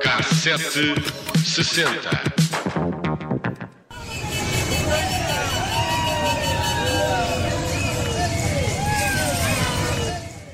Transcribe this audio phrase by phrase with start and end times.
[0.00, 0.94] Cassete
[1.44, 2.39] sessenta.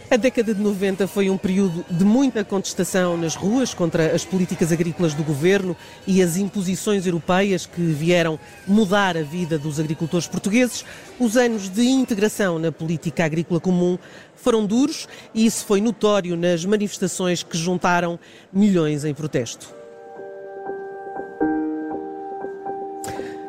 [0.09, 4.71] A década de 90 foi um período de muita contestação nas ruas contra as políticas
[4.71, 5.77] agrícolas do governo
[6.07, 10.84] e as imposições europeias que vieram mudar a vida dos agricultores portugueses.
[11.18, 13.98] Os anos de integração na política agrícola comum
[14.36, 18.17] foram duros e isso foi notório nas manifestações que juntaram
[18.53, 19.75] milhões em protesto.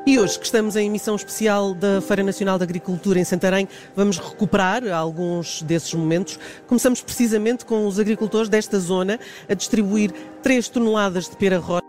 [0.07, 4.17] E hoje, que estamos em emissão especial da Feira Nacional da Agricultura em Santarém, vamos
[4.17, 6.39] recuperar alguns desses momentos.
[6.65, 11.81] Começamos precisamente com os agricultores desta zona a distribuir 3 toneladas de pera rosa.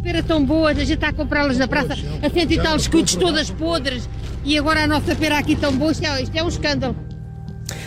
[0.00, 3.16] Pera tão boa, a gente está a comprá-las na praça a cento e tal escudos
[3.16, 4.08] todas podres
[4.44, 6.94] e agora a nossa pera aqui tão boa, isto é, isto é um escândalo.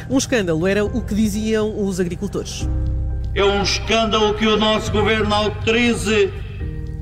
[0.09, 2.67] Um escândalo era o que diziam os agricultores.
[3.33, 6.33] É um escândalo que o nosso governo autorize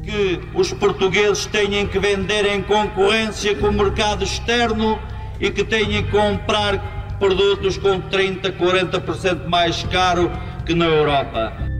[0.04, 5.00] que os portugueses tenham que vender em concorrência com o mercado externo
[5.40, 10.31] e que tenham que comprar produtos com 30, 40% mais caro
[10.66, 11.74] que na Europa.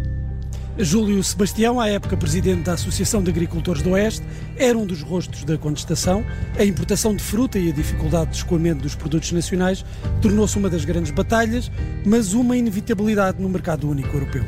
[0.77, 4.25] Júlio Sebastião, à época presidente da Associação de Agricultores do Oeste,
[4.57, 6.25] era um dos rostos da contestação.
[6.57, 9.85] A importação de fruta e a dificuldade de escoamento dos produtos nacionais
[10.19, 11.71] tornou-se uma das grandes batalhas,
[12.03, 14.44] mas uma inevitabilidade no mercado único europeu.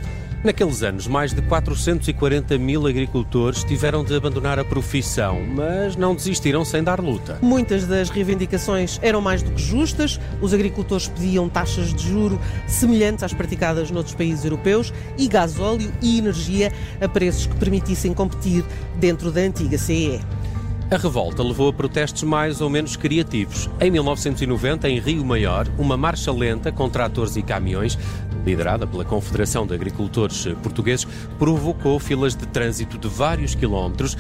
[0.46, 6.64] Naqueles anos, mais de 440 mil agricultores tiveram de abandonar a profissão, mas não desistiram
[6.64, 7.40] sem dar luta.
[7.42, 10.20] Muitas das reivindicações eram mais do que justas.
[10.40, 16.20] Os agricultores pediam taxas de juro semelhantes às praticadas noutros países europeus e gasóleo e
[16.20, 16.72] energia
[17.02, 18.64] a preços que permitissem competir
[19.00, 20.22] dentro da antiga CE.
[20.92, 23.68] A revolta levou a protestos mais ou menos criativos.
[23.82, 27.98] Em 1990, em Rio Maior, uma marcha lenta com tratores e caminhões,
[28.46, 31.08] liderada pela Confederação de Agricultores Portugueses,
[31.40, 34.16] provocou filas de trânsito de vários quilómetros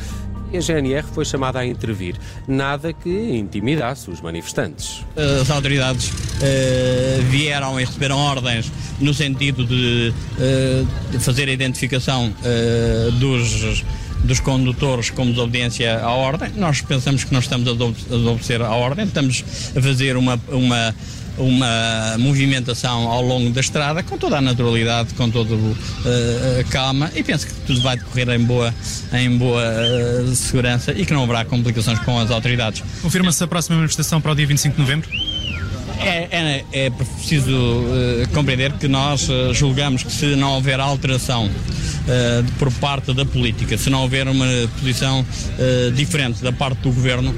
[0.51, 2.15] e a GNR foi chamada a intervir.
[2.47, 5.05] Nada que intimidasse os manifestantes.
[5.41, 12.33] As autoridades uh, vieram e receberam ordens no sentido de, uh, de fazer a identificação
[12.39, 13.83] uh, dos
[14.25, 16.51] dos condutores como desobediência à ordem.
[16.55, 19.43] Nós pensamos que nós estamos a obedecer à ordem, estamos
[19.75, 20.95] a fazer uma, uma,
[21.37, 25.75] uma movimentação ao longo da estrada com toda a naturalidade, com toda uh,
[26.59, 28.73] a calma e penso que tudo vai decorrer em boa,
[29.13, 32.83] em boa uh, segurança e que não haverá complicações com as autoridades.
[33.01, 35.09] Confirma-se a próxima manifestação para o dia 25 de novembro?
[35.99, 41.49] É, é, é preciso uh, compreender que nós julgamos que se não houver alteração
[42.07, 44.45] uh, por parte da política, se não houver uma
[44.79, 45.25] posição
[45.95, 47.33] diferente da parte do governo,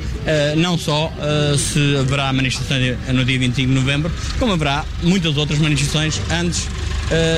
[0.58, 1.12] não só
[1.58, 6.68] se haverá manifestações no dia 25 de novembro, como haverá muitas outras manifestações antes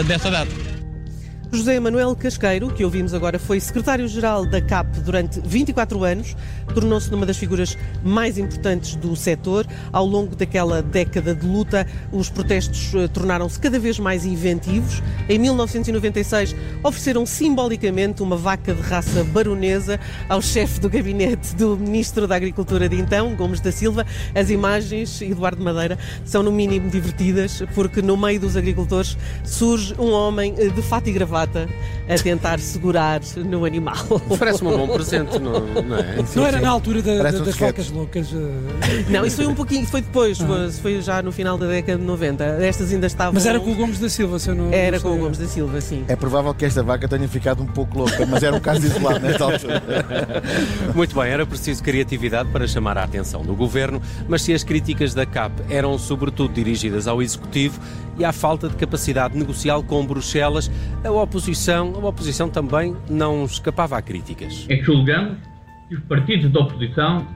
[0.05, 0.68] dessa data.
[1.51, 6.35] José Manuel Casqueiro, que ouvimos agora, foi secretário-geral da CAP durante 24 anos,
[6.75, 9.65] tornou-se numa das figuras mais importantes do setor.
[9.91, 15.01] Ao longo daquela década de luta, os protestos uh, tornaram-se cada vez mais inventivos.
[15.27, 19.99] Em 1996, ofereceram simbolicamente uma vaca de raça baronesa
[20.29, 24.05] ao chefe do gabinete do ministro da Agricultura de então, Gomes da Silva.
[24.35, 30.11] As imagens, Eduardo Madeira, são no mínimo divertidas, porque no meio dos agricultores surge um
[30.11, 33.97] homem uh, de fato e gravata a tentar segurar no animal.
[34.37, 36.23] Parece-me um bom presente, não, não é?
[36.35, 38.29] Não era na altura da, da, das vacas loucas?
[38.33, 39.05] Eh?
[39.09, 40.69] Não, isso foi um pouquinho, foi depois, ah.
[40.81, 42.43] foi já no final da década de 90.
[42.43, 43.33] Estas ainda estavam.
[43.33, 44.73] Mas era com o Gomes da Silva, se eu não.
[44.73, 46.03] Era com o Gomes da Silva, sim.
[46.07, 49.19] É provável que esta vaca tenha ficado um pouco louca, mas era um caso isolado
[49.19, 49.83] nesta altura.
[50.95, 55.13] Muito bem, era preciso criatividade para chamar a atenção do governo, mas se as críticas
[55.13, 57.79] da CAP eram sobretudo dirigidas ao executivo
[58.17, 60.69] e à falta de capacidade negocial com Bruxelas,
[61.03, 64.65] a oposição, a oposição também não escapava a críticas.
[64.67, 65.37] É que julgamos
[65.87, 67.27] que os partidos da oposição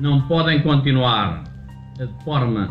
[0.00, 1.44] não podem continuar
[1.96, 2.68] de forma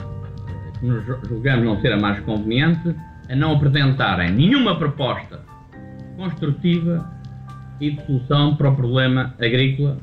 [0.78, 2.94] que nos julgamos não ser a mais conveniente
[3.30, 5.40] a não apresentarem nenhuma proposta
[6.18, 7.10] construtiva
[7.80, 9.98] e de solução para o problema agrícola.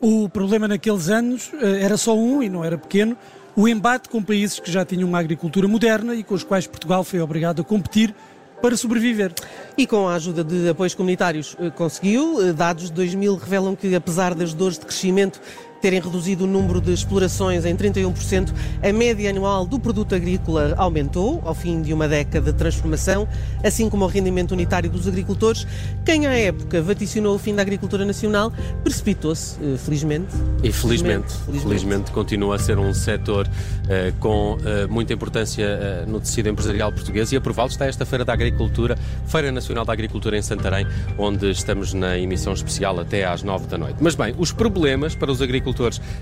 [0.00, 3.16] O problema naqueles anos eh, era só um e não era pequeno,
[3.56, 7.02] o embate com países que já tinham uma agricultura moderna e com os quais Portugal
[7.02, 8.14] foi obrigado a competir
[8.60, 9.32] para sobreviver.
[9.76, 12.40] E com a ajuda de apoios comunitários eh, conseguiu.
[12.40, 15.40] Eh, dados de 2000 revelam que, apesar das dores de crescimento
[15.80, 21.40] terem reduzido o número de explorações em 31%, a média anual do produto agrícola aumentou
[21.44, 23.26] ao fim de uma década de transformação,
[23.64, 25.66] assim como o rendimento unitário dos agricultores.
[26.04, 30.28] Quem à época vaticinou o fim da agricultura nacional precipitou-se, eh, felizmente.
[30.62, 34.58] E felizmente, felizmente, felizmente continua a ser um setor uh, com uh,
[34.90, 35.66] muita importância
[36.06, 39.84] uh, no tecido empresarial português e a prová-lo está esta Feira da Agricultura, Feira Nacional
[39.84, 40.86] da Agricultura em Santarém,
[41.16, 43.96] onde estamos na emissão especial até às nove da noite.
[44.00, 45.69] Mas bem, os problemas para os agricultores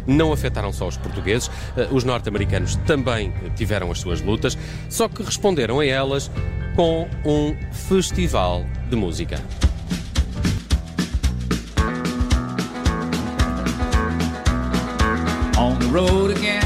[0.06, 1.50] não afetaram só os portugueses,
[1.90, 4.56] os norte-americanos também tiveram as suas lutas,
[4.88, 6.30] só que responderam a elas
[6.74, 9.40] com um festival de música.
[15.58, 16.62] On the road again.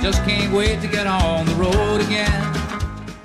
[0.00, 2.30] Just can't wait to get on the road again.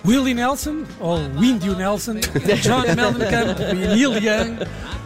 [0.05, 2.15] Willie Nelson, ou Windy Nelson,
[2.63, 4.57] John Mellencamp e Neil Young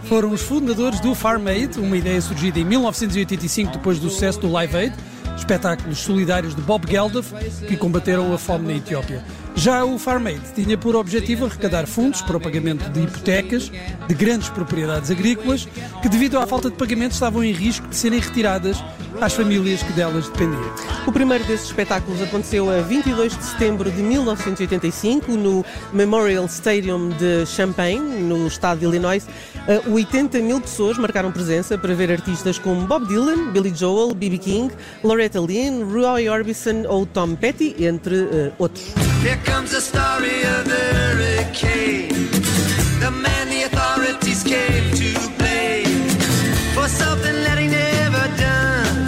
[0.05, 4.51] foram os fundadores do Farm Aid, uma ideia surgida em 1985 depois do sucesso do
[4.51, 4.95] Live Aid,
[5.35, 7.31] espetáculos solidários de Bob Geldof
[7.67, 9.23] que combateram a fome na Etiópia.
[9.55, 13.71] Já o Farm Aid tinha por objetivo arrecadar fundos para o pagamento de hipotecas
[14.07, 15.67] de grandes propriedades agrícolas
[16.01, 18.83] que, devido à falta de pagamento, estavam em risco de serem retiradas
[19.21, 20.73] às famílias que delas dependiam.
[21.05, 27.45] O primeiro desses espetáculos aconteceu a 22 de setembro de 1985 no Memorial Stadium de
[27.45, 29.27] Champaign, no estado de Illinois.
[29.91, 34.37] 80 mil pessoas marcaram presença para ver artistas como Bob Dylan, Billy Joel, B.B.
[34.37, 34.73] King,
[35.03, 39.02] Loretta Lynn, Roy Orbison ou Tom Petty, entre uh, outros.
[39.23, 42.27] Here comes the story of hurricane.
[42.99, 46.09] The man the authorities came to blame
[46.75, 48.99] for something that he never done.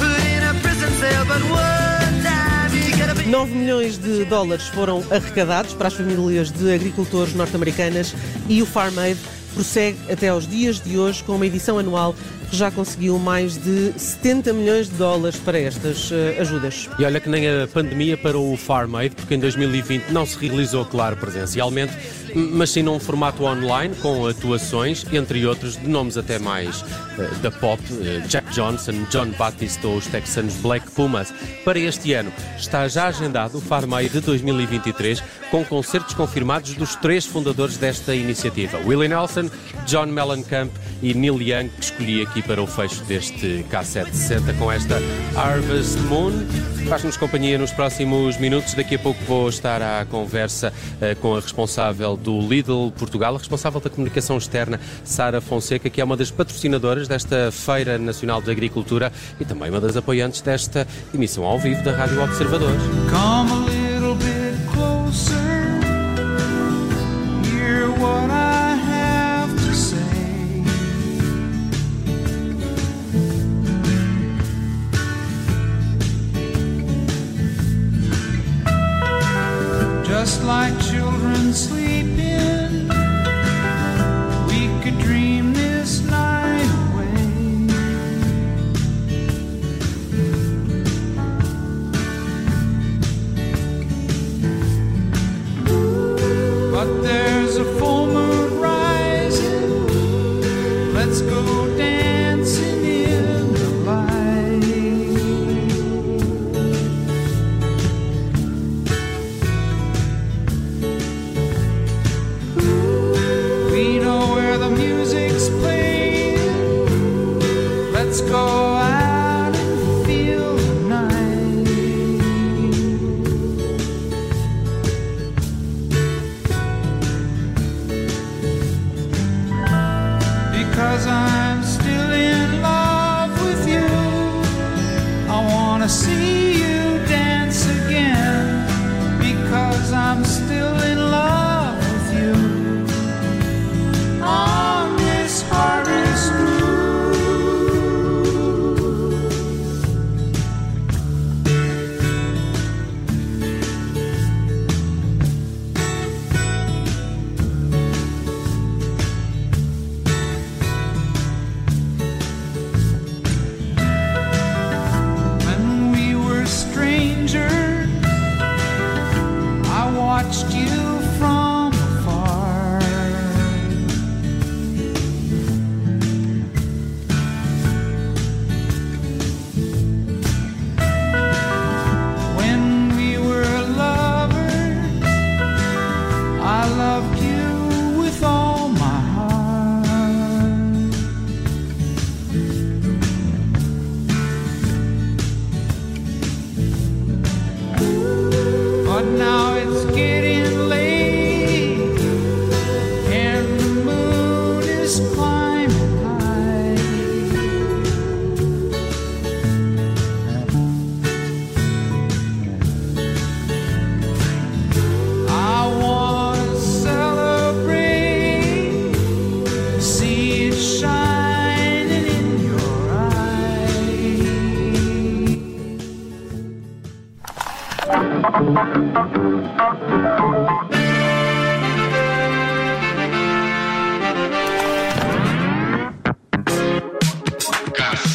[0.00, 4.66] Put in a prison cell, but one time he got a 9 milhões de dólares
[4.66, 8.12] foram arrecadados para as famílias de agricultores norte-americanas
[8.48, 9.20] e o Farm Aid
[9.54, 12.12] prossegue até aos dias de hoje com uma edição anual
[12.50, 16.88] que já conseguiu mais de 70 milhões de dólares para estas uh, ajudas.
[16.98, 20.38] E olha que nem a pandemia parou o Farm Aid, porque em 2020 não se
[20.38, 21.92] realizou, claro, presencialmente,
[22.34, 27.50] mas sim num formato online, com atuações, entre outros, de nomes até mais uh, da
[27.50, 31.32] pop, uh, Jack Johnson, John Batista ou os texanos Black Pumas.
[31.64, 36.96] Para este ano está já agendado o Farm Aid de 2023, com concertos confirmados dos
[36.96, 39.48] três fundadores desta iniciativa, Willie Nelson,
[39.86, 40.70] John Mellencamp
[41.02, 44.96] e Neil Young, que escolhi aqui para o fecho deste K760 com esta
[45.36, 46.32] Harvest Moon.
[46.88, 48.74] Faz-nos companhia nos próximos minutos.
[48.74, 53.38] Daqui a pouco vou estar à conversa uh, com a responsável do Lidl Portugal, a
[53.38, 58.50] responsável da comunicação externa, Sara Fonseca, que é uma das patrocinadoras desta Feira Nacional de
[58.50, 62.72] Agricultura e também uma das apoiantes desta emissão ao vivo da Rádio Observador.
[63.10, 65.34] Come a little bit closer.
[67.44, 68.63] Hear what I
[80.24, 81.83] Just like children sleeping,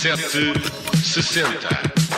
[0.10, 0.54] Cassete
[1.04, 2.09] 60.